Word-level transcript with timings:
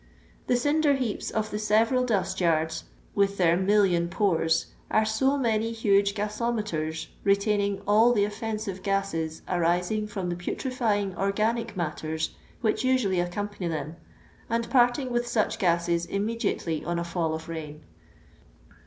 The 0.47 0.57
cinder 0.57 0.95
heaps 0.95 1.29
of 1.29 1.51
the 1.51 1.59
several 1.59 2.03
dust 2.07 2.41
yards, 2.41 2.85
with 3.13 3.37
their 3.37 3.55
million 3.55 4.09
porea, 4.09 4.65
are 4.89 5.05
so 5.05 5.37
many 5.37 5.71
huge 5.73 6.15
gasometers 6.15 7.09
retaining 7.23 7.83
all 7.87 8.11
the 8.11 8.25
offensive 8.25 8.81
gases 8.81 9.43
arising 9.47 10.07
from 10.07 10.29
the 10.29 10.35
putrefying 10.35 11.15
organic 11.15 11.77
matters 11.77 12.31
which 12.61 12.83
usually 12.83 13.19
accompany 13.19 13.67
them, 13.67 13.95
and 14.49 14.71
parting 14.71 15.11
with 15.11 15.27
such 15.27 15.59
gases 15.59 16.07
imme 16.07 16.35
diately 16.35 16.83
on 16.83 16.97
a 16.97 17.03
fall 17.03 17.35
of 17.35 17.47
rain. 17.47 17.83